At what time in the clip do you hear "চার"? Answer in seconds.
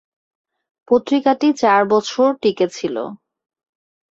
1.61-1.81